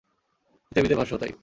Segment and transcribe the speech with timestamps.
[0.67, 1.31] কিতাবীদের ভাষ্যও তাই।